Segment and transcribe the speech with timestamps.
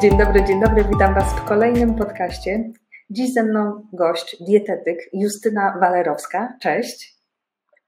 [0.00, 2.72] Dzień dobry, dzień dobry, witam Was w kolejnym podcaście.
[3.10, 6.56] Dziś ze mną gość, dietetyk Justyna Walerowska.
[6.60, 7.16] Cześć.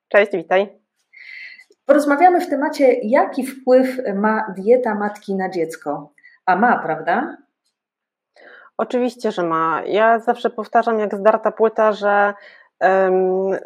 [0.09, 0.79] Cześć, witaj.
[1.87, 6.13] Porozmawiamy w temacie, jaki wpływ ma dieta matki na dziecko.
[6.47, 7.37] A ma, prawda?
[8.77, 9.83] Oczywiście, że ma.
[9.87, 12.35] Ja zawsze powtarzam, jak zdarta płyta, że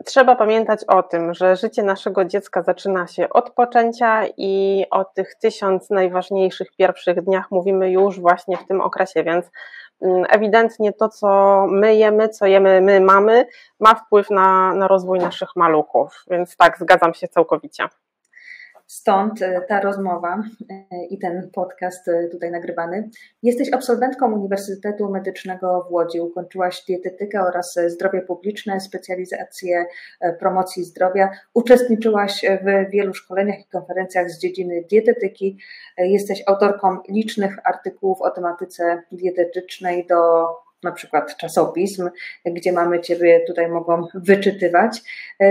[0.05, 5.35] Trzeba pamiętać o tym, że życie naszego dziecka zaczyna się od poczęcia i o tych
[5.35, 9.47] tysiąc najważniejszych pierwszych dniach mówimy już właśnie w tym okresie, więc
[10.03, 13.47] mm, ewidentnie to, co my jemy, co jemy my mamy,
[13.81, 17.89] ma wpływ na, na rozwój naszych maluchów, więc tak, zgadzam się całkowicie.
[18.87, 23.11] Stąd e, ta rozmowa e, i ten podcast e, tutaj nagrywany.
[23.43, 26.21] Jesteś absolwentką Uniwersytetu Medycznego w Łodzi.
[26.21, 29.87] Ukończyłaś dietetykę oraz zdrowie publiczne, specjalizację
[30.39, 31.31] promocji zdrowia.
[31.55, 35.59] Uczestniczyłaś w wielu szkoleniach i konferencjach z dziedziny dietetyki.
[35.99, 40.47] Jesteś autorką licznych artykułów o tematyce dietetycznej do
[40.83, 42.11] na przykład czasopism,
[42.45, 45.03] gdzie mamy Ciebie tutaj mogą wyczytywać.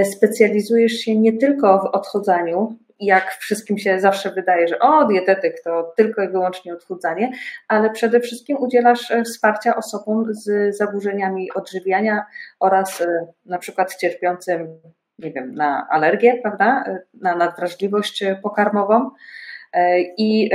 [0.04, 5.94] Specjalizujesz się nie tylko w odchodzaniu, jak wszystkim się zawsze wydaje, że o, dietetyk to
[5.98, 7.32] tylko i wyłącznie odchudzanie,
[7.68, 12.26] ale przede wszystkim udzielasz e, wsparcia osobom z zaburzeniami odżywiania
[12.60, 14.68] oraz e, na przykład cierpiącym,
[15.20, 19.10] nie wiem, na alergię, prawda, e, na nadwrażliwość pokarmową.
[20.18, 20.50] I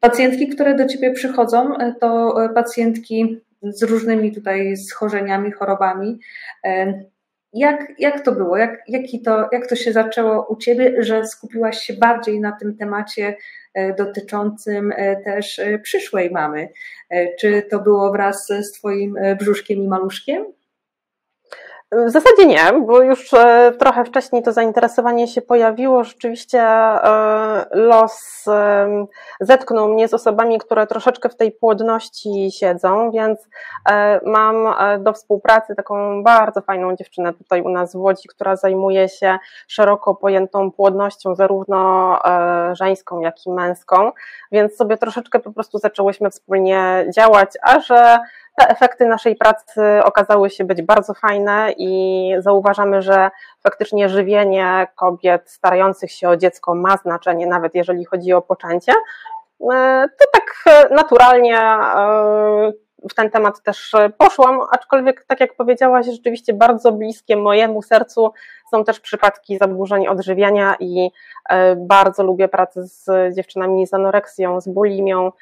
[0.00, 6.20] pacjentki, które do ciebie przychodzą, to pacjentki z różnymi tutaj schorzeniami, chorobami,
[7.56, 8.56] jak, jak to było?
[8.56, 12.76] Jak, jaki to, jak to się zaczęło u Ciebie, że skupiłaś się bardziej na tym
[12.76, 13.36] temacie
[13.74, 16.68] e, dotyczącym e, też e, przyszłej mamy?
[17.40, 20.44] Czy to było wraz z Twoim brzuszkiem i maluszkiem?
[21.92, 26.04] W zasadzie nie, bo już e, trochę wcześniej to zainteresowanie się pojawiło.
[26.04, 28.44] Rzeczywiście e, los
[29.40, 33.48] zetknął mnie z osobami, które troszeczkę w tej płodności siedzą, więc
[33.88, 39.08] e, mam do współpracy taką bardzo fajną dziewczynę tutaj u nas w Łodzi, która zajmuje
[39.08, 39.38] się
[39.68, 42.18] szeroko pojętą płodnością, zarówno
[42.72, 44.12] żeńską, jak i męską,
[44.52, 48.18] więc sobie troszeczkę po prostu zaczęłyśmy wspólnie działać, a że
[48.56, 53.30] te efekty naszej pracy okazały się być bardzo fajne i zauważamy, że
[53.62, 58.92] faktycznie żywienie kobiet starających się o dziecko ma znaczenie, nawet jeżeli chodzi o poczęcie.
[59.72, 62.72] E, to tak naturalnie e,
[63.10, 68.32] w ten temat też poszłam, aczkolwiek, tak jak powiedziałaś, rzeczywiście bardzo bliskie mojemu sercu
[68.70, 71.10] są też przypadki zaburzeń odżywiania i
[71.48, 75.32] e, bardzo lubię pracę z dziewczynami z anoreksją, z bulimią,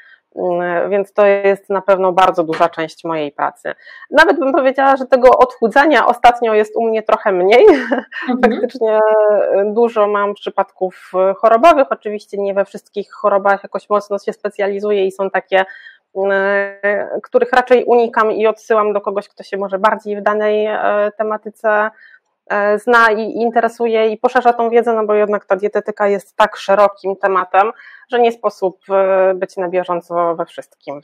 [0.90, 3.74] więc to jest na pewno bardzo duża część mojej pracy.
[4.10, 7.66] Nawet bym powiedziała, że tego odchudzania ostatnio jest u mnie trochę mniej.
[7.68, 8.04] Mhm.
[8.42, 9.00] Faktycznie y,
[9.72, 15.12] dużo mam przypadków y, chorobowych, oczywiście nie we wszystkich chorobach jakoś mocno się specjalizuję i
[15.12, 15.64] są takie
[16.16, 16.20] y,
[17.22, 20.68] których raczej unikam i odsyłam do kogoś, kto się może bardziej w danej
[21.18, 21.90] tematyce E,
[22.76, 27.16] zna i interesuje i poszerza tą wiedzę, no bo jednak ta dietetyka jest tak szerokim
[27.16, 27.70] tematem,
[28.10, 31.00] że nie sposób e, być na bieżąco we wszystkim.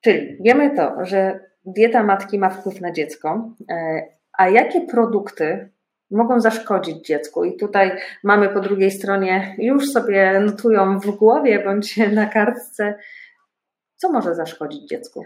[0.00, 4.02] Czyli wiemy to, że dieta matki ma wpływ na dziecko, e,
[4.38, 5.70] a jakie produkty
[6.10, 7.44] mogą zaszkodzić dziecku?
[7.44, 7.92] I tutaj
[8.24, 12.94] mamy po drugiej stronie, już sobie notują w głowie bądź na kartce,
[13.96, 15.24] co może zaszkodzić dziecku?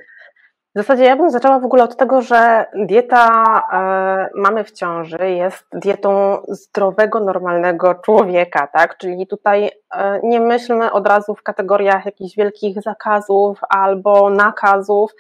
[0.75, 5.31] W zasadzie ja bym zaczęła w ogóle od tego, że dieta e, mamy w ciąży
[5.31, 8.99] jest dietą zdrowego, normalnego człowieka, tak?
[8.99, 15.11] Czyli tutaj e, nie myślmy od razu w kategoriach jakichś wielkich zakazów albo nakazów.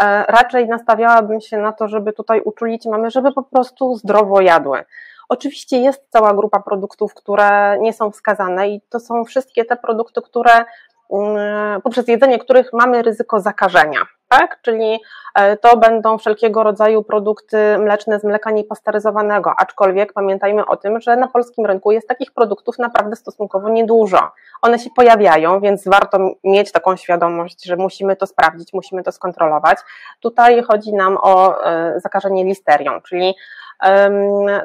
[0.00, 4.84] E, raczej nastawiałabym się na to, żeby tutaj uczulić mamy, żeby po prostu zdrowo jadły.
[5.28, 10.22] Oczywiście jest cała grupa produktów, które nie są wskazane i to są wszystkie te produkty,
[10.22, 10.64] które
[11.12, 14.06] mm, poprzez jedzenie których mamy ryzyko zakażenia
[14.38, 14.58] tak?
[14.62, 15.00] Czyli
[15.34, 21.16] e, to będą wszelkiego rodzaju produkty mleczne z mleka niepasteryzowanego, aczkolwiek pamiętajmy o tym, że
[21.16, 24.30] na polskim rynku jest takich produktów naprawdę stosunkowo niedużo.
[24.62, 29.78] One się pojawiają, więc warto mieć taką świadomość, że musimy to sprawdzić, musimy to skontrolować.
[30.20, 33.34] Tutaj chodzi nam o e, zakażenie listerią, czyli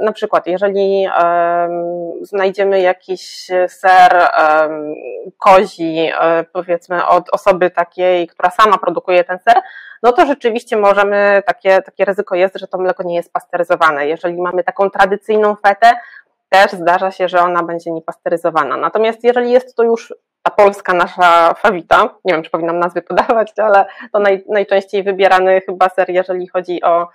[0.01, 1.07] na przykład, jeżeli
[2.21, 4.29] znajdziemy jakiś ser
[5.37, 9.61] kozi, e, powiedzmy, od osoby takiej, która sama produkuje ten ser,
[10.03, 14.07] no to rzeczywiście możemy, takie, takie ryzyko jest, że to mleko nie jest pasteryzowane.
[14.07, 15.91] Jeżeli mamy taką tradycyjną fetę,
[16.49, 18.77] też zdarza się, że ona będzie niepasteryzowana.
[18.77, 23.53] Natomiast jeżeli jest to już ta polska nasza fawita, nie wiem, czy powinnam nazwy podawać,
[23.57, 27.07] ale to naj, najczęściej wybierany chyba ser, jeżeli chodzi o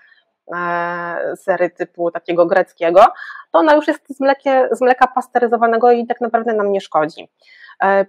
[1.37, 3.05] sery typu takiego greckiego,
[3.53, 7.29] to ona już jest z, mlekie, z mleka pasteryzowanego i tak naprawdę nam nie szkodzi.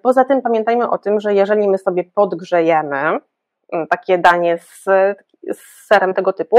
[0.02, 2.98] Poza tym pamiętajmy o tym, że jeżeli my sobie podgrzejemy
[3.74, 4.84] mm, takie danie z,
[5.54, 6.58] z serem tego typu,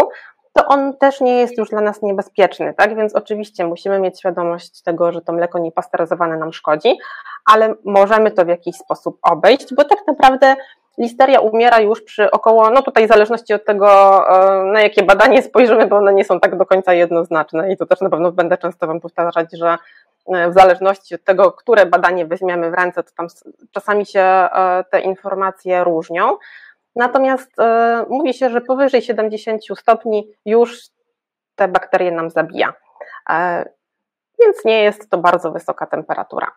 [0.53, 2.97] to on też nie jest już dla nas niebezpieczny, tak?
[2.97, 6.99] Więc oczywiście musimy mieć świadomość tego, że to mleko niepasteryzowane nam szkodzi,
[7.45, 10.57] ale możemy to w jakiś sposób obejść, bo tak naprawdę
[10.99, 13.89] listeria umiera już przy około, no tutaj w zależności od tego,
[14.29, 17.87] e, na jakie badanie spojrzymy, bo one nie są tak do końca jednoznaczne i to
[17.87, 19.79] też na pewno będę często Wam powtarzać, że
[20.27, 23.27] e, w zależności od tego, które badanie weźmiemy w ręce, to tam
[23.71, 26.37] czasami się e, te informacje różnią.
[26.97, 27.51] Natomiast
[28.09, 30.81] mówi się, że powyżej 70 stopni już
[31.57, 32.73] te bakterie nam zabija.
[34.41, 36.53] Więc nie jest to bardzo wysoka temperatura.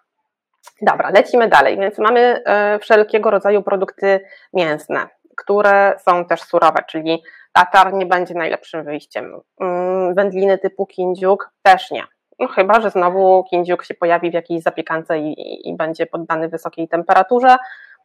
[0.81, 1.77] Dobra, lecimy dalej.
[1.77, 4.19] Więc mamy e, wszelkiego rodzaju produkty
[4.53, 5.07] mięsne,
[5.37, 9.41] które są też surowe, czyli tatar nie będzie najlepszym wyjściem.
[9.61, 12.03] Mm, wędliny typu kindziuk też nie.
[12.39, 16.87] No chyba, że znowu kindziuk się pojawi w jakiejś zapiekance i, i będzie poddany wysokiej
[16.87, 17.55] temperaturze,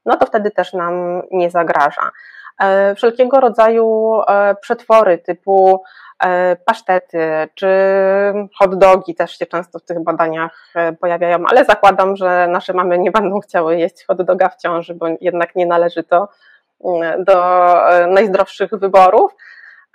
[0.07, 2.11] no to wtedy też nam nie zagraża.
[2.61, 5.83] E, wszelkiego rodzaju e, przetwory typu
[6.25, 7.69] e, pasztety czy
[8.59, 13.11] hot dogi też się często w tych badaniach pojawiają, ale zakładam, że nasze mamy nie
[13.11, 16.29] będą chciały jeść hot doga w ciąży, bo jednak nie należy to
[16.85, 17.65] mm, do
[18.07, 19.35] najzdrowszych wyborów.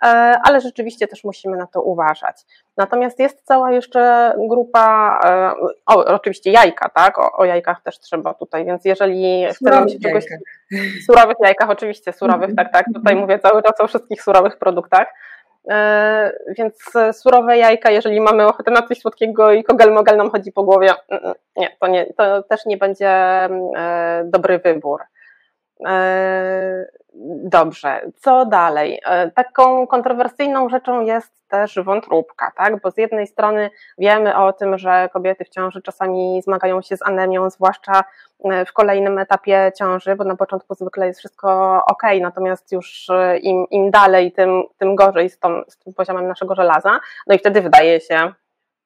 [0.03, 0.07] E,
[0.43, 2.35] ale rzeczywiście też musimy na to uważać.
[2.77, 5.51] Natomiast jest cała jeszcze grupa, e,
[5.85, 7.19] o, oczywiście jajka, tak?
[7.19, 10.25] O, o jajkach też trzeba tutaj, więc jeżeli chcemy się czegoś.
[11.07, 12.85] Surowych jajkach, oczywiście, surowych, tak, tak.
[12.85, 13.19] Tutaj mhm.
[13.19, 15.07] mówię cały czas o wszystkich surowych produktach.
[15.69, 20.63] E, więc surowe jajka, jeżeli mamy ochotę na coś słodkiego i kogel-mogel nam chodzi po
[20.63, 23.11] głowie, mm, mm, nie, to, nie, to też nie będzie
[24.23, 25.01] dobry wybór.
[27.43, 29.01] Dobrze, co dalej?
[29.05, 32.81] E, taką kontrowersyjną rzeczą jest też wątróbka, tak?
[32.81, 37.01] Bo z jednej strony wiemy o tym, że kobiety w ciąży czasami zmagają się z
[37.01, 38.03] anemią, zwłaszcza
[38.43, 43.37] e, w kolejnym etapie ciąży, bo na początku zwykle jest wszystko ok, natomiast już e,
[43.37, 46.99] im, im dalej, tym, tym gorzej z, tą, z tym poziomem naszego żelaza.
[47.27, 48.33] No i wtedy wydaje się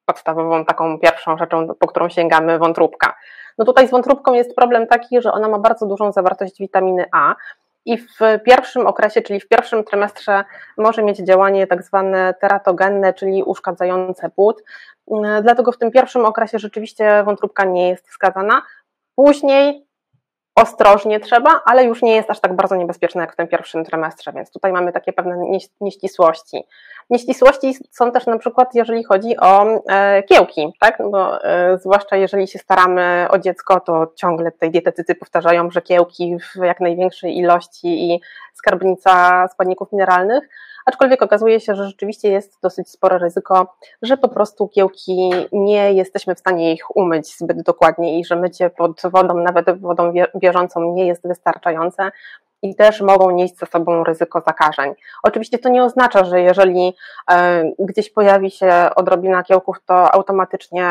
[0.06, 3.15] podstawową taką pierwszą rzeczą, po którą sięgamy wątróbka.
[3.57, 7.36] No tutaj z wątróbką jest problem taki, że ona ma bardzo dużą zawartość witaminy A,
[7.86, 10.44] i w pierwszym okresie, czyli w pierwszym trymestrze
[10.77, 14.63] może mieć działanie tak zwane teratogenne, czyli uszkadzające płód.
[15.42, 18.62] Dlatego w tym pierwszym okresie rzeczywiście wątróbka nie jest wskazana.
[19.15, 19.86] Później
[20.56, 24.31] ostrożnie trzeba, ale już nie jest aż tak bardzo niebezpieczne jak w tym pierwszym trymestrze,
[24.33, 25.38] więc tutaj mamy takie pewne
[25.81, 26.63] nieścisłości.
[27.09, 30.98] Nieścisłości są też na przykład, jeżeli chodzi o e, kiełki, tak?
[31.12, 36.38] Bo e, zwłaszcza jeżeli się staramy o dziecko, to ciągle tutaj dietetycy powtarzają, że kiełki
[36.39, 38.21] w jak największej ilości i
[38.54, 40.50] skarbnica składników mineralnych,
[40.86, 46.36] aczkolwiek okazuje się, że rzeczywiście jest dosyć spore ryzyko, że po prostu kiełki nie jesteśmy
[46.36, 51.07] w stanie ich umyć zbyt dokładnie i że mycie pod wodą, nawet wodą bieżącą nie
[51.07, 52.12] jest wystarczające
[52.62, 54.94] i też mogą nieść ze sobą ryzyko zakażeń.
[55.24, 56.94] Oczywiście to nie oznacza, że jeżeli
[57.31, 60.89] e, gdzieś pojawi się odrobina kiełków, to automatycznie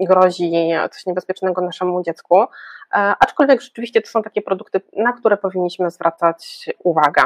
[0.00, 0.52] grozi
[0.90, 2.46] coś niebezpiecznego naszemu dziecku, e,
[2.92, 7.22] aczkolwiek rzeczywiście to są takie produkty, na które powinniśmy zwracać uwagę.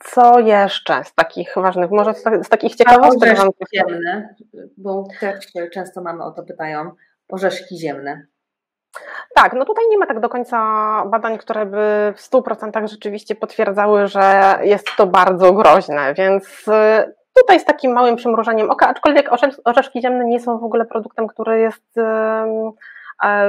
[0.00, 3.32] Co jeszcze z takich ważnych, może z, takich ciekawostek?
[3.32, 4.34] Orzeszki ziemne,
[4.76, 6.90] bo też często mamy o to pytają,
[7.28, 8.26] orzeszki ziemne.
[9.34, 10.58] Tak, no tutaj nie ma tak do końca
[11.06, 17.60] badań, które by w 100% rzeczywiście potwierdzały, że jest to bardzo groźne, więc y, tutaj
[17.60, 19.30] z takim małym przymrużeniem oka, aczkolwiek
[19.64, 22.72] orzeszki ziemne nie są w ogóle produktem, który jest e,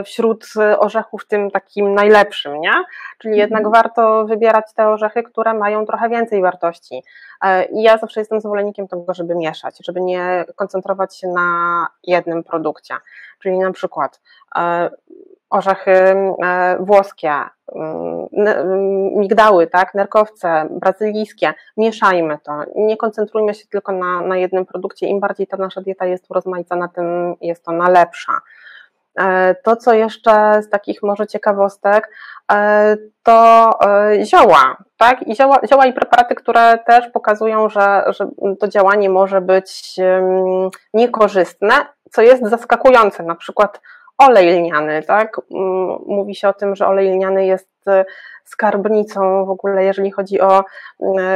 [0.05, 0.45] wśród
[0.79, 2.73] orzechów tym takim najlepszym, nie?
[3.17, 3.39] Czyli mhm.
[3.39, 7.03] jednak warto wybierać te orzechy, które mają trochę więcej wartości.
[7.41, 12.43] E, I ja zawsze jestem zwolennikiem tego, żeby mieszać, żeby nie koncentrować się na jednym
[12.43, 12.95] produkcie.
[13.39, 14.21] Czyli na przykład
[14.55, 14.89] e,
[15.49, 17.31] orzechy e, włoskie,
[19.15, 25.19] migdały, tak, nerkowce, brazylijskie, mieszajmy to, nie koncentrujmy się tylko na, na jednym produkcie, im
[25.19, 28.31] bardziej ta nasza dieta jest urozmaicona, tym jest ona lepsza.
[29.19, 32.09] E, to, co jeszcze z takich może ciekawostek,
[32.51, 33.69] e, to
[34.23, 35.27] zioła, tak?
[35.27, 38.27] I zioła, zioła i preparaty, które też pokazują, że, że
[38.59, 39.95] to działanie może być
[40.93, 41.73] niekorzystne,
[42.11, 43.23] co jest zaskakujące.
[43.23, 43.81] Na przykład
[44.17, 45.41] olej lniany, tak?
[46.07, 47.74] Mówi się o tym, że olej lniany jest
[48.45, 50.63] skarbnicą w ogóle, jeżeli chodzi o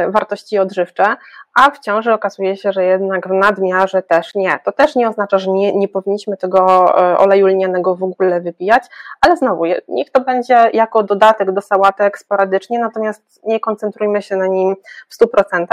[0.08, 1.16] wartości odżywcze,
[1.54, 4.58] a w ciąży okazuje się, że jednak w nadmiarze też nie.
[4.64, 8.82] To też nie oznacza, że nie, nie powinniśmy tego oleju lnianego w ogóle wypijać,
[9.20, 14.46] ale znowu, niech to będzie jako dodatek do sałatek sporadycznie, natomiast nie koncentrujmy się na
[14.46, 14.76] nim
[15.08, 15.66] w 100%,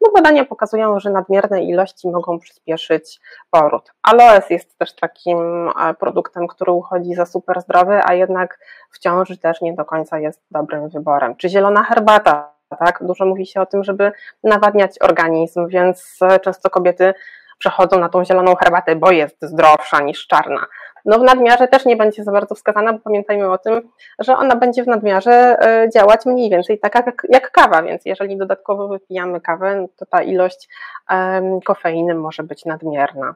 [0.00, 3.20] bo badania pokazują, że nadmierne ilości mogą przyspieszyć
[3.50, 3.92] poród.
[4.02, 8.58] Aloes jest też takim e, produktem, który uchodzi za super zdrowy, a jednak
[8.90, 11.36] w ciąży też nie do końca jest dobrym wyborem.
[11.36, 12.98] Czy zielona herbata, tak?
[13.02, 14.12] Dużo mówi się o tym, żeby
[14.44, 17.14] nawadniać organizm, więc e, często kobiety
[17.58, 20.66] przechodzą na tą zieloną herbatę, bo jest zdrowsza niż czarna.
[21.04, 24.56] No w nadmiarze też nie będzie za bardzo wskazana, bo pamiętajmy o tym, że ona
[24.56, 29.40] będzie w nadmiarze e, działać mniej więcej tak jak, jak kawa, więc jeżeli dodatkowo wypijamy
[29.40, 30.68] kawę, to ta ilość
[31.10, 33.34] um, kofeiny może być nadmierna.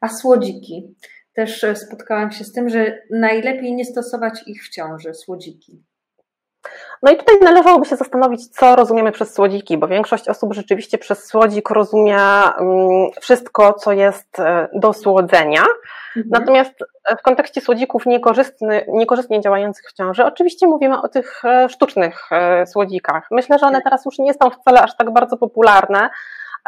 [0.00, 0.94] A słodziki?
[1.34, 5.82] Też e, spotkałam się z tym, że najlepiej nie stosować ich w ciąży, słodziki.
[7.02, 11.26] No i tutaj należałoby się zastanowić, co rozumiemy przez słodziki, bo większość osób rzeczywiście przez
[11.26, 15.62] słodzik rozumie mm, wszystko, co jest e, do słodzenia.
[16.16, 16.26] Mhm.
[16.30, 16.74] Natomiast
[17.18, 18.04] w kontekście słodzików
[18.88, 23.28] niekorzystnie działających w ciąży, oczywiście mówimy o tych e, sztucznych e, słodzikach.
[23.30, 23.84] Myślę, że one tak.
[23.84, 26.10] teraz już nie są wcale aż tak bardzo popularne.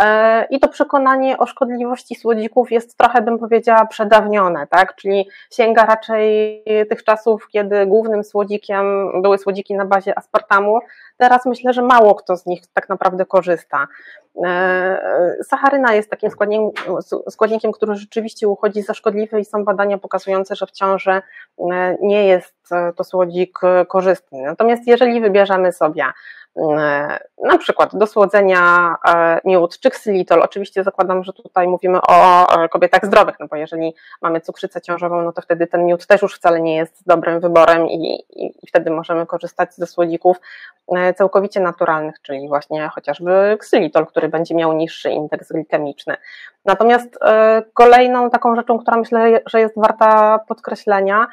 [0.00, 4.94] E, I to przekonanie o szkodliwości słodzików jest trochę, bym powiedziała, przedawnione, tak?
[4.94, 10.78] Czyli sięga raczej tych czasów, kiedy głównym słodzikiem były słodziki na bazie aspartamu.
[11.16, 13.86] Teraz myślę, że mało kto z nich tak naprawdę korzysta.
[14.44, 16.70] E, sacharyna jest takim składnikiem,
[17.30, 21.22] składnikiem, który rzeczywiście uchodzi za szkodliwy i są badania pokazujące, że w ciąży e,
[22.00, 22.54] nie jest
[22.96, 24.42] to słodzik korzystny.
[24.42, 26.04] Natomiast jeżeli wybierzemy sobie
[27.42, 30.42] na przykład do słodzenia e, miód czy ksylitol.
[30.42, 35.32] Oczywiście zakładam, że tutaj mówimy o kobietach zdrowych, no bo jeżeli mamy cukrzycę ciążową, no
[35.32, 39.26] to wtedy ten miód też już wcale nie jest dobrym wyborem i, i, wtedy możemy
[39.26, 40.40] korzystać ze słodzików
[40.96, 46.16] e, całkowicie naturalnych, czyli właśnie chociażby ksylitol, który będzie miał niższy indeks glikemiczny.
[46.64, 51.26] Natomiast e, kolejną taką rzeczą, która myślę, że jest warta podkreślenia,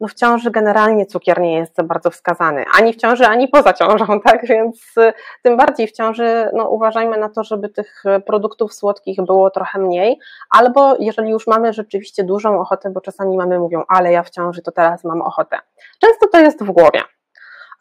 [0.00, 3.72] no w ciąży generalnie cukier nie jest za bardzo wskazany, ani w ciąży, ani poza
[3.72, 8.74] ciążą, tak, więc y, tym bardziej w ciąży no, uważajmy na to, żeby tych produktów
[8.74, 10.18] słodkich było trochę mniej,
[10.50, 14.62] albo jeżeli już mamy rzeczywiście dużą ochotę, bo czasami mamy mówią, ale ja w ciąży
[14.62, 15.58] to teraz mam ochotę.
[16.00, 17.02] Często to jest w głowie,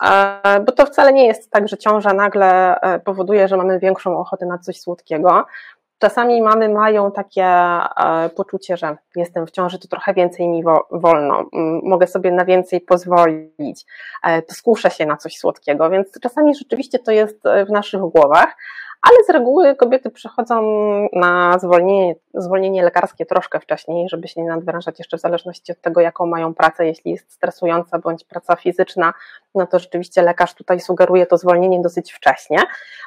[0.03, 4.18] e, bo to wcale nie jest tak, że ciąża nagle e, powoduje, że mamy większą
[4.18, 5.46] ochotę na coś słodkiego.
[6.01, 11.46] Czasami mamy mają takie e, poczucie, że jestem w ciąży, to trochę więcej mi wolno,
[11.84, 13.86] mogę sobie na więcej pozwolić,
[14.24, 18.55] e, skuszę się na coś słodkiego, więc czasami rzeczywiście to jest w naszych głowach,
[19.01, 20.62] ale z reguły kobiety przychodzą
[21.13, 26.01] na zwolnienie, zwolnienie lekarskie troszkę wcześniej, żeby się nie nadwyrężać jeszcze w zależności od tego,
[26.01, 29.13] jaką mają pracę, jeśli jest stresująca bądź praca fizyczna,
[29.55, 32.58] no to rzeczywiście lekarz tutaj sugeruje to zwolnienie dosyć wcześnie.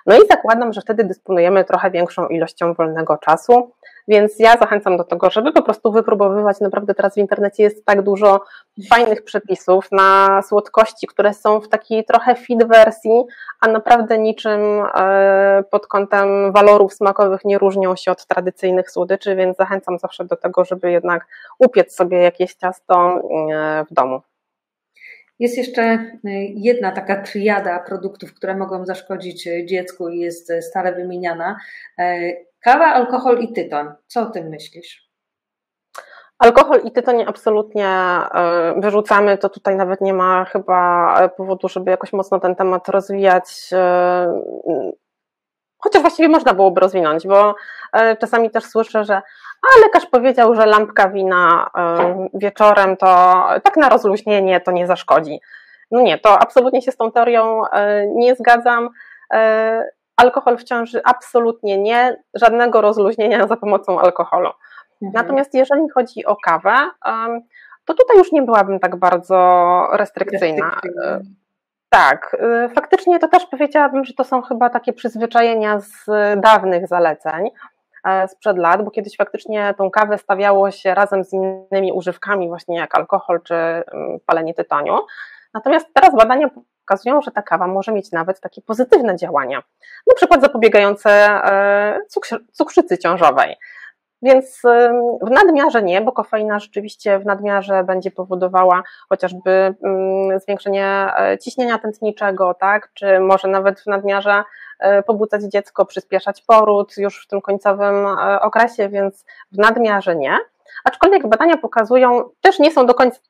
[0.07, 3.73] No i zakładam, że wtedy dysponujemy trochę większą ilością wolnego czasu.
[4.09, 6.61] Więc ja zachęcam do tego, żeby po prostu wypróbowywać.
[6.61, 8.41] Naprawdę teraz w internecie jest tak dużo
[8.89, 13.25] fajnych przepisów na słodkości, które są w takiej trochę fit wersji,
[13.61, 14.61] a naprawdę niczym
[14.95, 20.37] e, pod kątem walorów smakowych nie różnią się od tradycyjnych słodyczy, więc zachęcam zawsze do
[20.37, 21.27] tego, żeby jednak
[21.59, 24.21] upiec sobie jakieś ciasto e, w domu.
[25.39, 26.09] Jest jeszcze e,
[26.55, 31.57] jedna taka triada produktów, które mogą zaszkodzić dziecku i jest stale wymieniana.
[32.65, 33.93] Kawa, alkohol i tytoń.
[34.07, 35.05] Co o tym myślisz?
[36.39, 41.91] Alkohol i tytoń absolutnie e, wyrzucamy, to tutaj nawet nie ma chyba e, powodu, żeby
[41.91, 43.71] jakoś mocno ten temat rozwijać.
[43.73, 44.43] E,
[45.79, 47.55] chociaż właściwie można byłoby rozwinąć, bo
[48.21, 49.15] czasami też słyszę, że
[49.63, 51.71] a lekarz powiedział, że lampka wina
[52.35, 53.07] wieczorem to
[53.63, 55.41] tak na rozluźnienie to nie zaszkodzi.
[55.91, 57.63] No nie, to absolutnie się z tą teorią
[58.15, 58.91] nie zgadzam.
[60.17, 64.51] Alkohol w ciąży absolutnie nie, żadnego rozluźnienia za pomocą alkoholu.
[65.03, 65.13] Mhm.
[65.25, 66.91] Natomiast jeżeli chodzi o kawę,
[67.85, 69.37] to tutaj już nie byłabym tak bardzo
[69.93, 70.71] restrykcyjna.
[70.71, 71.21] restrykcyjna.
[71.89, 76.07] Tak, y, faktycznie to też powiedziałabym, że to są chyba takie przyzwyczajenia z
[76.41, 77.51] dawnych zaleceń
[78.05, 82.77] e, sprzed lat, bo kiedyś faktycznie tą kawę stawiało się razem z innymi używkami, właśnie
[82.77, 83.85] jak alkohol czy mm,
[84.27, 84.99] palenie tytoniu.
[85.55, 86.51] Natomiast teraz badania
[86.87, 89.63] pokazują, że ta kawa może mieć nawet takie pozytywne działania,
[90.07, 91.99] na przykład zapobiegające e,
[92.53, 93.57] cukrzycy ciążowej.
[94.25, 94.61] Więc
[95.23, 100.87] w nadmiarze nie, bo kofeina rzeczywiście w nadmiarze będzie powodowała chociażby mm, zwiększenie
[101.19, 102.89] e, ciśnienia tętniczego, tak?
[102.95, 104.45] czy może nawet w nadmiarze
[104.81, 108.07] e, pobudzać dziecko, przyspieszać poród już w tym końcowym
[108.41, 110.39] okresie, więc w nadmiarze nie.
[110.85, 113.21] Aczkolwiek badania pokazują, też nie są do końca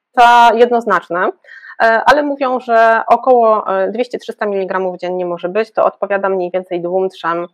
[0.54, 1.30] jednoznaczne,
[1.78, 7.46] ale mówią, że około 200-300 mg dziennie może być, to odpowiada mniej więcej dwóm, trzem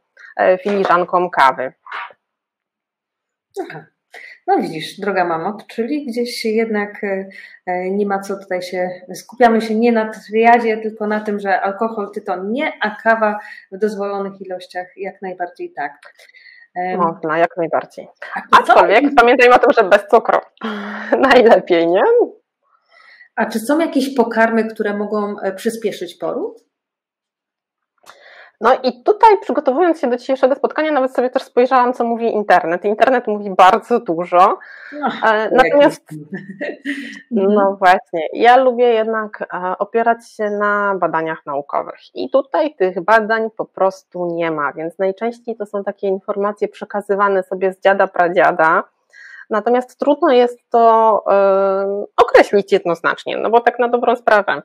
[0.62, 1.72] filiżankom kawy.
[3.60, 3.84] Aha.
[4.46, 7.28] No widzisz, droga mamo, czyli gdzieś jednak e,
[7.66, 11.60] e, nie ma co tutaj się, skupiamy się nie na triadzie, tylko na tym, że
[11.60, 13.38] alkohol, tyton nie, a kawa
[13.72, 15.92] w dozwolonych ilościach jak najbardziej tak.
[16.96, 18.08] Można, jak najbardziej.
[18.50, 20.38] Aczkolwiek pamiętajmy o tym, że bez cukru.
[21.30, 22.02] Najlepiej, nie?
[23.40, 26.64] A czy są jakieś pokarmy, które mogą e, przyspieszyć poród?
[28.60, 32.84] No i tutaj przygotowując się do dzisiejszego spotkania, nawet sobie też spojrzałam, co mówi internet.
[32.84, 34.58] Internet mówi bardzo dużo.
[34.92, 36.04] No, e, Natomiast,
[37.30, 42.00] no właśnie, ja lubię jednak e, opierać się na badaniach naukowych.
[42.14, 47.42] I tutaj tych badań po prostu nie ma, więc najczęściej to są takie informacje przekazywane
[47.42, 48.84] sobie z dziada, pradziada.
[49.50, 51.24] Natomiast trudno jest to
[52.16, 54.62] określić jednoznacznie, no bo tak na dobrą sprawę.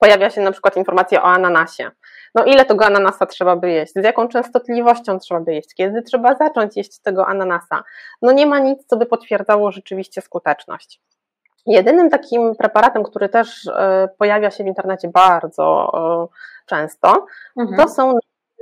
[0.00, 1.90] Pojawia się na przykład informacja o ananasie
[2.34, 6.34] no ile tego ananasa trzeba by jeść, z jaką częstotliwością trzeba by jeść, kiedy trzeba
[6.34, 7.84] zacząć jeść tego ananasa.
[8.22, 11.00] No nie ma nic, co by potwierdzało rzeczywiście skuteczność.
[11.66, 16.26] Jedynym takim preparatem, który też e, pojawia się w internecie bardzo e,
[16.66, 17.26] często,
[17.56, 17.76] mhm.
[17.76, 18.18] to są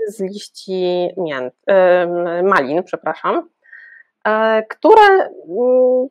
[0.09, 1.55] z liści mięt,
[2.43, 3.49] malin, przepraszam,
[4.69, 6.07] które mm,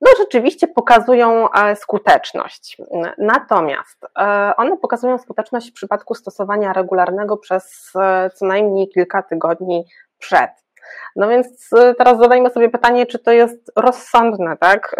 [0.00, 2.76] no rzeczywiście pokazują e, skuteczność.
[3.18, 9.84] Natomiast e, one pokazują skuteczność w przypadku stosowania regularnego przez e, co najmniej kilka tygodni
[10.18, 10.50] przed.
[11.16, 14.96] No więc teraz zadajmy sobie pytanie, czy to jest rozsądne, tak?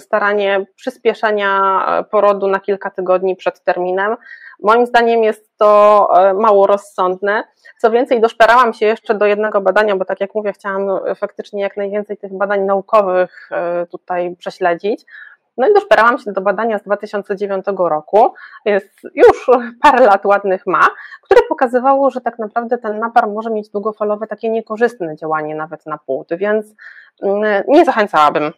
[0.00, 4.16] Staranie przyspieszenia porodu na kilka tygodni przed terminem.
[4.62, 7.44] Moim zdaniem jest to mało rozsądne.
[7.78, 11.76] Co więcej, doszperałam się jeszcze do jednego badania, bo tak jak mówię, chciałam faktycznie jak
[11.76, 13.50] najwięcej tych badań naukowych
[13.90, 15.04] tutaj prześledzić.
[15.56, 18.34] No i doszperałam się do badania z 2009 roku,
[18.66, 19.46] więc już
[19.82, 20.86] parę lat ładnych ma,
[21.22, 25.98] które pokazywało, że tak naprawdę ten napar może mieć długofalowe takie niekorzystne działanie nawet na
[25.98, 26.66] płód, więc
[27.22, 28.52] mm, nie zachęcałabym.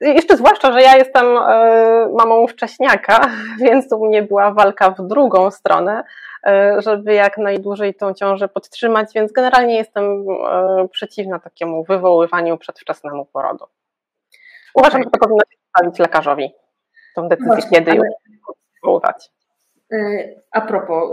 [0.00, 3.20] Jeszcze zwłaszcza, że ja jestem e, mamą wcześniaka,
[3.64, 6.04] więc u mnie była walka w drugą stronę,
[6.46, 13.24] e, żeby jak najdłużej tą ciążę podtrzymać, więc generalnie jestem e, przeciwna takiemu wywoływaniu przedwczesnemu
[13.24, 13.64] porodu.
[14.74, 16.52] Uważam, że to powinno się zostawić lekarzowi,
[17.14, 18.00] tą decyzję, Właśnie, kiedy ale...
[18.00, 18.04] ją
[18.82, 19.30] wywoływać.
[20.52, 21.10] A propos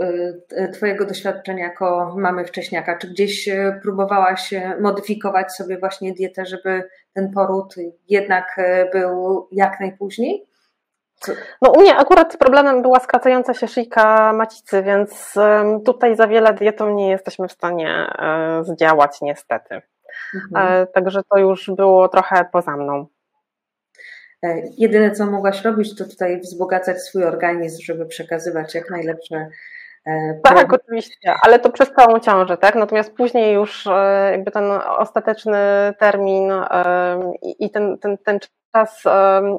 [0.72, 3.48] Twojego doświadczenia jako mamy wcześniaka, czy gdzieś
[3.82, 7.74] próbowałaś modyfikować sobie właśnie dietę, żeby ten poród
[8.08, 8.60] jednak
[8.92, 10.46] był jak najpóźniej?
[11.62, 15.34] No u mnie akurat problemem była skracająca się szyjka macicy, więc
[15.84, 19.82] tutaj za wiele dietą nie jesteśmy w stanie e, zdziałać niestety.
[20.34, 20.82] Mhm.
[20.82, 23.06] E, także to już było trochę poza mną.
[24.44, 29.48] E, jedyne, co mogłaś robić, to tutaj wzbogacać swój organizm, żeby przekazywać jak najlepsze.
[30.06, 32.74] E, tak, oczywiście, ale to przez całą ciążę, tak?
[32.74, 34.64] Natomiast później już e, jakby ten
[34.98, 35.58] ostateczny
[35.98, 36.52] termin
[37.42, 38.38] i ten, ten, ten
[38.72, 39.02] czas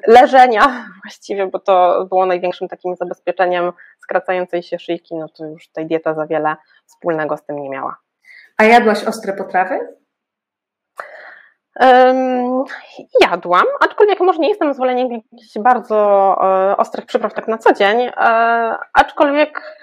[0.07, 5.85] leżenia właściwie, bo to było największym takim zabezpieczeniem skracającej się szyjki, no to już tej
[5.85, 7.97] dieta za wiele wspólnego z tym nie miała.
[8.57, 9.96] A jadłaś ostre potrawy?
[13.21, 15.95] Jadłam, aczkolwiek może nie jestem zwolennikiem jakichś bardzo
[16.41, 18.11] e, ostrych przypraw tak na co dzień, e,
[18.93, 19.81] aczkolwiek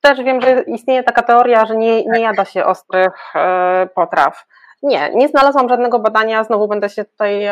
[0.00, 4.46] też wiem, że istnieje taka teoria, że nie, nie jada się ostrych e, potraw.
[4.82, 7.46] Nie, nie znalazłam żadnego badania, znowu będę się tutaj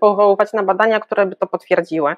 [0.00, 2.16] powoływać na badania, które by to potwierdziły.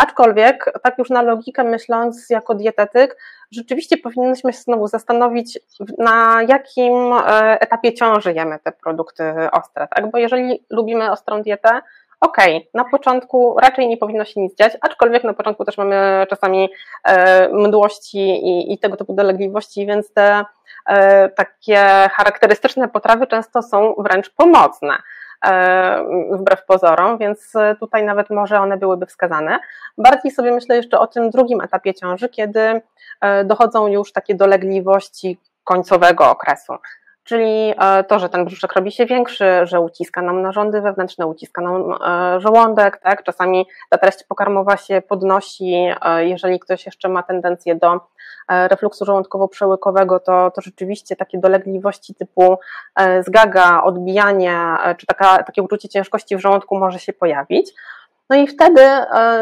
[0.00, 3.16] Aczkolwiek, tak już na logikę myśląc, jako dietetyk,
[3.50, 5.58] rzeczywiście powinniśmy się znowu zastanowić,
[5.98, 10.10] na jakim e, etapie ciąży jemy te produkty ostre, tak?
[10.10, 11.80] Bo jeżeli lubimy ostrą dietę,
[12.20, 16.26] okej, okay, na początku raczej nie powinno się nic dziać, aczkolwiek na początku też mamy
[16.30, 16.68] czasami
[17.04, 20.44] e, mdłości i, i tego typu dolegliwości, więc te
[20.86, 24.94] e, takie charakterystyczne potrawy często są wręcz pomocne.
[25.46, 29.58] E, wbrew pozorom, więc tutaj nawet może one byłyby wskazane.
[29.98, 32.82] Bardziej sobie myślę jeszcze o tym drugim etapie ciąży, kiedy
[33.44, 36.72] dochodzą już takie dolegliwości końcowego okresu.
[37.24, 41.62] Czyli e, to, że ten brzuszek robi się większy, że uciska nam narządy wewnętrzne, uciska
[41.62, 41.94] nam
[42.40, 43.22] żołądek, tak?
[43.22, 45.74] Czasami ta treść pokarmowa się podnosi,
[46.18, 48.00] jeżeli ktoś jeszcze ma tendencję do
[48.50, 52.58] E, refluksu żołądkowo-przełykowego, to, to rzeczywiście takie dolegliwości typu
[52.96, 57.72] e, zgaga, odbijanie, e, czy taka, takie uczucie ciężkości w żołądku może się pojawić.
[58.30, 58.80] No i wtedy,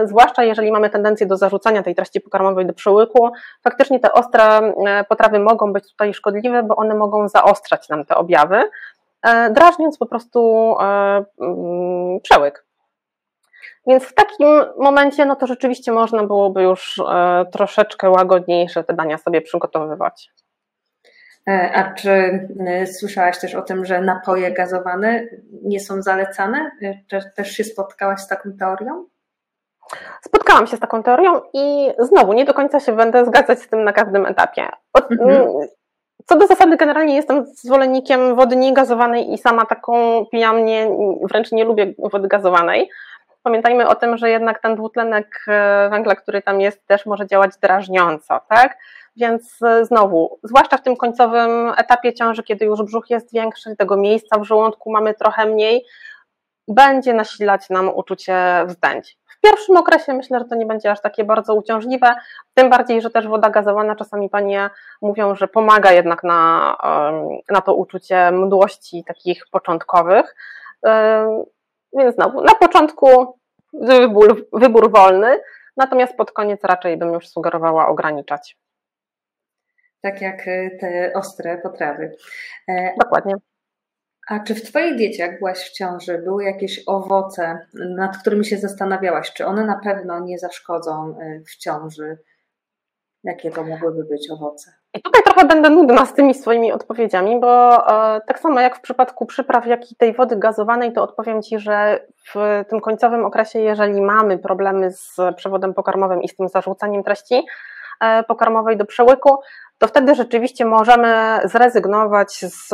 [0.05, 3.31] zwłaszcza jeżeli mamy tendencję do zarzucania tej treści pokarmowej do przełyku,
[3.64, 4.72] faktycznie te ostre
[5.09, 8.62] potrawy mogą być tutaj szkodliwe, bo one mogą zaostrzać nam te objawy,
[9.51, 12.68] drażniąc po prostu mm, przełyk.
[13.87, 14.48] Więc w takim
[14.79, 20.31] momencie, no to rzeczywiście można byłoby już e, troszeczkę łagodniejsze te dania sobie przygotowywać.
[21.48, 22.11] E, a czy
[22.66, 25.24] e, słyszałaś też o tym, że napoje gazowane
[25.62, 26.70] nie są zalecane?
[27.11, 29.04] Czy też się spotkałaś z taką teorią?
[30.22, 33.84] Spotkałam się z taką teorią i znowu nie do końca się będę zgadzać z tym
[33.84, 34.68] na każdym etapie.
[34.92, 35.30] Od, mhm.
[35.30, 35.46] Mm,
[36.26, 40.88] co do zasady, generalnie jestem zwolennikiem wody niegazowanej i sama taką pijam, nie,
[41.22, 42.90] wręcz nie lubię wody gazowanej.
[43.42, 47.50] Pamiętajmy o tym, że jednak ten dwutlenek e, węgla, który tam jest, też może działać
[47.62, 48.78] drażniąco, tak?
[49.18, 53.96] Więc e, znowu, zwłaszcza w tym końcowym etapie ciąży, kiedy już brzuch jest większy, tego
[53.96, 55.85] miejsca w żołądku mamy trochę mniej,
[56.68, 59.18] będzie nasilać nam uczucie wzdęć.
[59.38, 62.14] W pierwszym okresie myślę, że to nie będzie aż takie bardzo uciążliwe,
[62.54, 64.70] tym bardziej, że też woda gazowana, czasami panie
[65.02, 66.76] mówią, że pomaga jednak na,
[67.50, 70.35] na to uczucie mdłości takich początkowych.
[71.92, 73.38] Więc znowu, na początku
[73.72, 75.40] wybór, wybór wolny,
[75.76, 78.57] natomiast pod koniec raczej bym już sugerowała ograniczać.
[80.00, 80.44] Tak jak
[80.80, 82.16] te ostre potrawy.
[82.68, 83.34] E, Dokładnie.
[84.28, 88.58] A czy w Twojej diecie, jak byłaś w ciąży, były jakieś owoce, nad którymi się
[88.58, 89.32] zastanawiałaś?
[89.32, 92.18] Czy one na pewno nie zaszkodzą y, w ciąży?
[93.24, 94.70] Jakie to mogłyby być owoce?
[94.94, 97.76] I tutaj trochę będę nudna z tymi swoimi odpowiedziami, bo
[98.16, 101.58] e, tak samo jak w przypadku przypraw, jak i tej wody gazowanej, to odpowiem Ci,
[101.58, 107.04] że w tym końcowym okresie, jeżeli mamy problemy z przewodem pokarmowym i z tym zarzucaniem
[107.04, 107.46] treści
[108.00, 109.38] e, pokarmowej do przełyku,
[109.79, 112.69] to wtedy rzeczywiście możemy zrezygnować z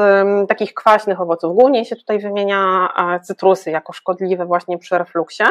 [0.49, 1.57] takich kwaśnych owoców.
[1.57, 2.88] Głównie się tutaj wymienia
[3.23, 5.45] cytrusy jako szkodliwe właśnie przy refluksie.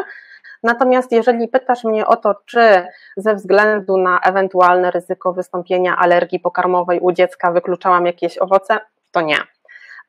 [0.63, 2.87] Natomiast jeżeli pytasz mnie o to, czy
[3.17, 8.79] ze względu na ewentualne ryzyko wystąpienia alergii pokarmowej u dziecka wykluczałam jakieś owoce,
[9.11, 9.37] to nie.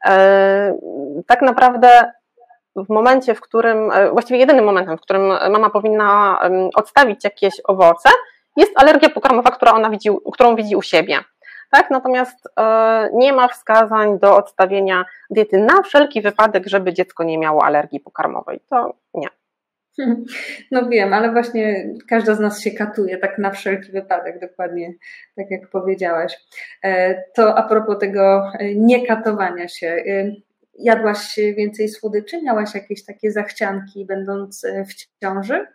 [0.07, 0.75] E,
[1.27, 2.13] tak naprawdę
[2.77, 6.39] w momencie, w którym, e, właściwie jedynym momentem, w którym mama powinna
[6.75, 8.09] odstawić jakieś owoce,
[8.57, 11.19] jest alergia pokarmowa, która ona widzi, którą widzi u siebie
[11.75, 11.91] tak?
[11.91, 17.65] Natomiast e, nie ma wskazań do odstawienia diety na wszelki wypadek, żeby dziecko nie miało
[17.65, 18.61] alergii pokarmowej.
[18.71, 19.29] To nie.
[20.71, 24.93] No wiem, ale właśnie każda z nas się katuje tak na wszelki wypadek, dokładnie
[25.37, 26.37] tak jak powiedziałaś.
[26.85, 30.05] E, to a propos tego e, niekatowania się.
[30.79, 32.43] Jadłaś więcej słodyczy?
[32.43, 35.67] Miałaś jakieś takie zachcianki, będąc w ciąży?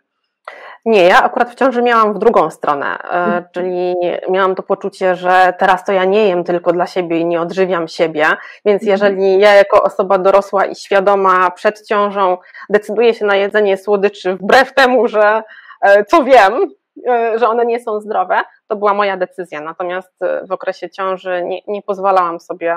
[0.84, 3.44] Nie, ja akurat w ciąży miałam w drugą stronę, e, mhm.
[3.52, 3.94] czyli
[4.28, 7.88] miałam to poczucie, że teraz to ja nie jem tylko dla siebie i nie odżywiam
[7.88, 8.26] siebie,
[8.64, 8.90] więc mhm.
[8.90, 12.38] jeżeli ja jako osoba dorosła i świadoma przed ciążą
[12.70, 15.42] decyduję się na jedzenie słodyczy wbrew temu, że
[15.82, 16.70] e, co wiem,
[17.08, 19.60] e, że one nie są zdrowe, to była moja decyzja.
[19.60, 20.12] Natomiast
[20.48, 22.76] w okresie ciąży nie, nie pozwalałam sobie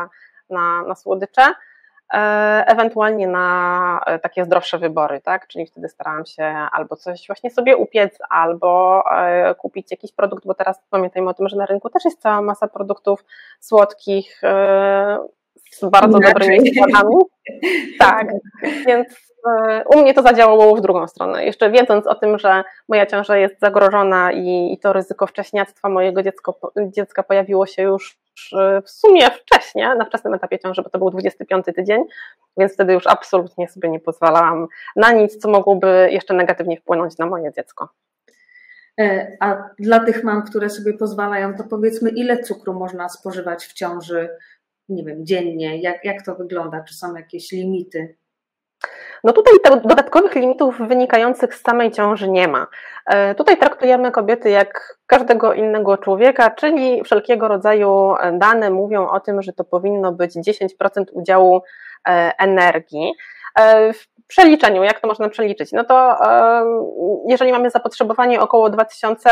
[0.49, 1.41] na, na słodycze.
[2.13, 5.47] E, ewentualnie na e, takie zdrowsze wybory, tak?
[5.47, 10.53] Czyli wtedy starałam się albo coś właśnie sobie upiec, albo e, kupić jakiś produkt, bo
[10.53, 13.25] teraz pamiętajmy o tym, że na rynku też jest cała masa produktów
[13.59, 14.41] słodkich
[15.71, 16.33] z bardzo Inaczej.
[16.33, 17.15] dobrymi składami.
[17.99, 18.27] Tak,
[18.87, 19.07] więc
[19.85, 21.45] u mnie to zadziałało w drugą stronę.
[21.45, 26.23] Jeszcze wiedząc o tym, że moja ciąża jest zagrożona i, i to ryzyko wcześniactwa mojego
[26.23, 28.22] dziecko, dziecka pojawiło się już
[28.85, 32.03] w sumie wcześnie, na wczesnym etapie ciąży, bo to był 25 tydzień,
[32.57, 37.25] więc wtedy już absolutnie sobie nie pozwalałam na nic, co mogłoby jeszcze negatywnie wpłynąć na
[37.25, 37.89] moje dziecko.
[38.99, 43.73] E, a dla tych mam, które sobie pozwalają, to powiedzmy, ile cukru można spożywać w
[43.73, 44.29] ciąży,
[44.89, 45.81] nie wiem, dziennie?
[45.81, 46.83] Jak, jak to wygląda?
[46.83, 48.15] Czy są jakieś limity?
[49.23, 52.67] No tutaj dodatkowych limitów wynikających z samej ciąży nie ma.
[53.05, 59.41] E, tutaj traktujemy kobiety jak każdego innego człowieka, czyli wszelkiego rodzaju dane mówią o tym,
[59.41, 61.61] że to powinno być 10% udziału
[62.07, 63.13] e, energii.
[63.59, 65.71] E, w przeliczeniu, jak to można przeliczyć?
[65.71, 66.17] No to
[67.27, 69.29] jeżeli mamy zapotrzebowanie około 2000,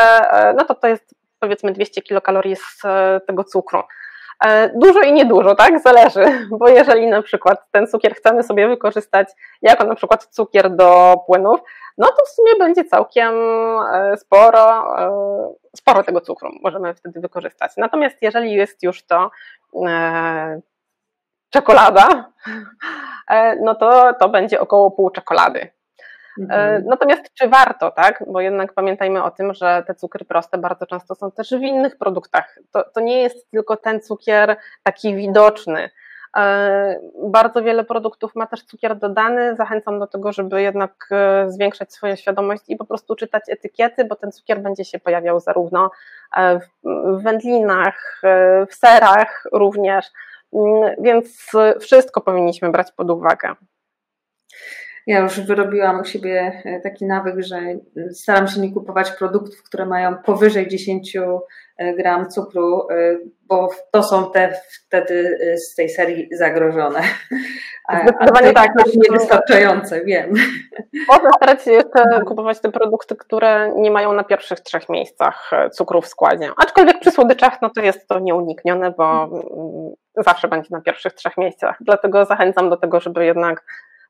[0.56, 2.82] no to to jest powiedzmy 200 kilokalorii z
[3.26, 3.82] tego cukru.
[4.44, 5.80] E, dużo i niedużo, tak?
[5.80, 6.24] Zależy,
[6.58, 9.28] bo jeżeli na przykład ten cukier chcemy sobie wykorzystać
[9.62, 11.60] jako na przykład cukier do płynów,
[11.98, 13.34] no to w sumie będzie całkiem
[13.94, 17.72] e, sporo, e, sporo tego cukru możemy wtedy wykorzystać.
[17.76, 19.30] Natomiast jeżeli jest już to
[21.50, 22.32] czekolada,
[23.64, 25.70] no to to będzie około pół czekolady.
[26.40, 26.60] Mhm.
[26.60, 28.24] E, natomiast czy warto, tak?
[28.26, 31.98] Bo jednak pamiętajmy o tym, że te cukry proste bardzo często są też w innych
[31.98, 32.58] produktach.
[32.72, 35.90] To, to nie jest tylko ten cukier taki widoczny.
[36.36, 39.56] E, bardzo wiele produktów ma też cukier dodany.
[39.56, 44.16] Zachęcam do tego, żeby jednak e, zwiększać swoją świadomość i po prostu czytać etykiety, bo
[44.16, 45.90] ten cukier będzie się pojawiał zarówno
[46.84, 48.20] w wędlinach,
[48.70, 50.06] w serach również,
[50.52, 53.54] mm, więc wszystko powinniśmy brać pod uwagę.
[55.06, 57.60] Ja już wyrobiłam u siebie e, taki nawyk, że
[58.12, 64.02] staram się nie kupować produktów, które mają powyżej 10 e, gram cukru, e, bo to
[64.02, 64.52] są te
[64.86, 67.00] wtedy z tej serii zagrożone.
[68.02, 68.70] Zdecydowanie tak.
[68.78, 70.34] To niewystarczające, wiem.
[71.08, 76.02] Można starać się jeszcze kupować te produkty, które nie mają na pierwszych trzech miejscach cukru
[76.02, 76.50] w składzie.
[76.56, 81.36] Aczkolwiek przy słodyczach no to jest to nieuniknione, bo mm, zawsze będzie na pierwszych trzech
[81.36, 81.76] miejscach.
[81.80, 83.64] Dlatego zachęcam do tego, żeby jednak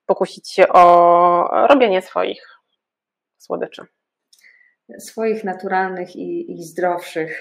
[0.07, 2.53] pokusić się o robienie swoich
[3.39, 3.83] słodyczy.
[4.99, 7.41] Swoich naturalnych i, i zdrowszych.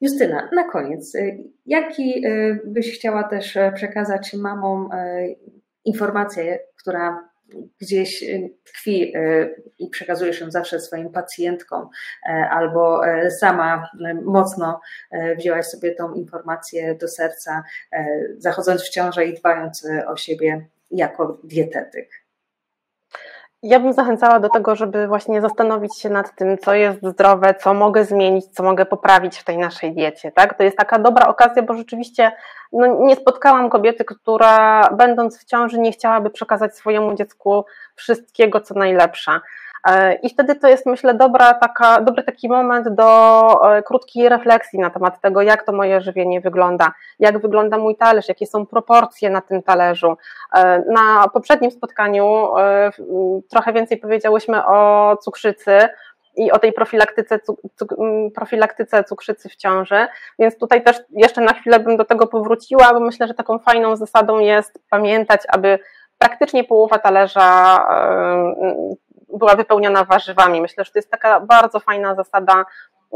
[0.00, 1.12] Justyna, na koniec,
[1.66, 5.36] jaki y, byś chciała też przekazać mamom y,
[5.84, 7.28] informację, która
[7.80, 8.24] gdzieś
[8.64, 9.12] tkwi
[9.78, 11.88] i przekazujesz ją zawsze swoim pacjentkom,
[12.50, 13.00] albo
[13.40, 13.88] sama
[14.24, 14.80] mocno
[15.38, 17.62] wzięłaś sobie tą informację do serca,
[18.38, 22.28] zachodząc w ciążę i dbając o siebie jako dietetyk?
[23.62, 27.74] Ja bym zachęcała do tego, żeby właśnie zastanowić się nad tym, co jest zdrowe, co
[27.74, 30.32] mogę zmienić, co mogę poprawić w tej naszej diecie.
[30.32, 30.58] Tak?
[30.58, 32.32] To jest taka dobra okazja, bo rzeczywiście
[32.72, 38.74] no, nie spotkałam kobiety, która będąc w ciąży nie chciałaby przekazać swojemu dziecku wszystkiego, co
[38.74, 39.40] najlepsze.
[39.86, 44.78] E, I wtedy to jest, myślę, dobra taka, dobry taki moment do e, krótkiej refleksji
[44.78, 49.30] na temat tego, jak to moje żywienie wygląda, jak wygląda mój talerz, jakie są proporcje
[49.30, 50.16] na tym talerzu.
[50.54, 52.48] E, na poprzednim spotkaniu
[53.50, 55.88] trochę więcej powiedziałyśmy o cukrzycy,
[56.38, 57.40] i o tej profilaktyce,
[58.34, 60.06] profilaktyce cukrzycy w ciąży,
[60.38, 63.96] więc tutaj też jeszcze na chwilę bym do tego powróciła, bo myślę, że taką fajną
[63.96, 65.78] zasadą jest pamiętać, aby
[66.18, 67.78] praktycznie połowa talerza
[69.34, 70.60] była wypełniona warzywami.
[70.60, 72.64] Myślę, że to jest taka bardzo fajna zasada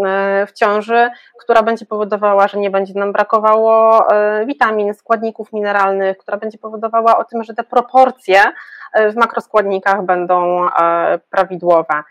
[0.05, 6.19] e, w ciąży, która będzie powodowała, że nie będzie nam brakowało e, witamin, składników mineralnych,
[6.19, 8.43] która będzie powodowała o tym, że te proporcje
[8.93, 10.67] e, w makroskładnikach będą
[11.31, 12.03] prawidłowe.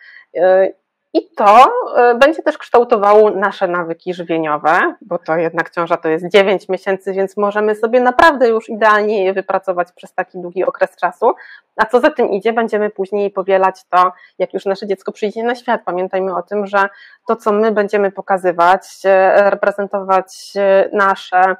[1.13, 1.65] I to
[1.97, 7.13] e, będzie też kształtowało nasze nawyki żywieniowe, bo to jednak ciąża to jest 9 miesięcy,
[7.13, 11.33] więc możemy sobie naprawdę już idealnie je wypracować przez taki długi okres czasu.
[11.77, 15.55] A co za tym idzie, będziemy później powielać to, jak już nasze dziecko przyjdzie na
[15.55, 15.81] świat.
[15.85, 16.89] Pamiętajmy o tym, że
[17.27, 21.55] to, co my będziemy pokazywać, e, reprezentować e, nasze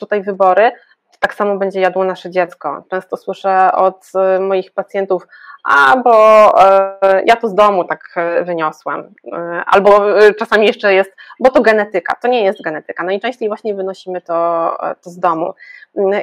[0.00, 0.72] tutaj wybory,
[1.20, 2.84] tak samo będzie jadło nasze dziecko.
[2.90, 5.26] Często słyszę od moich pacjentów,
[5.62, 6.14] a bo
[6.62, 9.14] e, ja to z domu tak e, wyniosłem.
[9.32, 10.00] E, albo
[10.38, 12.16] czasami jeszcze jest, bo to genetyka.
[12.22, 13.02] To nie jest genetyka.
[13.04, 15.54] Najczęściej właśnie wynosimy to, to z domu.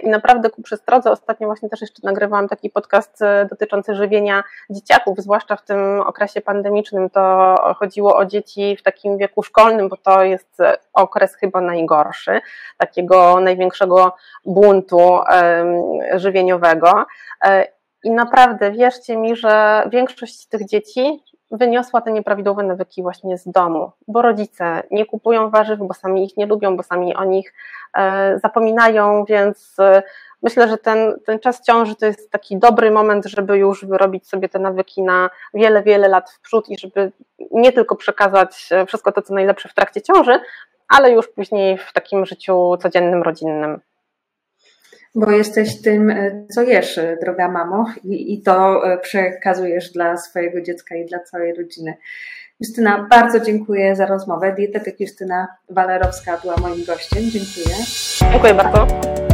[0.04, 5.56] I naprawdę ku przestrodze ostatnio właśnie też jeszcze nagrywałam taki podcast dotyczący żywienia dzieciaków, zwłaszcza
[5.56, 7.10] w tym okresie pandemicznym.
[7.10, 10.58] To chodziło o dzieci w takim wieku szkolnym, bo to jest
[10.94, 12.42] okres chyba najgorszy,
[12.78, 15.20] takiego największego buntu
[16.16, 17.06] żywieniowego.
[18.04, 23.92] I naprawdę wierzcie mi, że większość tych dzieci wyniosła te nieprawidłowe nawyki właśnie z domu,
[24.08, 27.54] bo rodzice nie kupują warzyw, bo sami ich nie lubią, bo sami o nich
[27.98, 30.04] e, zapominają, więc e,
[30.42, 34.50] myślę, że ten, ten czas ciąży to jest taki dobry moment, żeby już wyrobić sobie
[34.50, 37.12] te nawyki na wiele, wiele lat w przód i żeby
[37.52, 40.40] nie tylko przekazać e, wszystko to, co najlepsze w trakcie ciąży,
[40.88, 43.80] ale już później w takim życiu codziennym, rodzinnym
[45.16, 50.18] bo jesteś tym, e, co jesz, e, droga mamo, i, i to e, przekazujesz dla
[50.18, 51.94] swojego dziecka i dla całej rodziny.
[52.60, 54.54] Justyna, bardzo dziękuję za rozmowę.
[54.58, 57.24] Dietetyk Justyna Walerowska była moim gościem.
[57.24, 57.76] Dziękuję.
[58.32, 59.29] Dziękuję bardzo.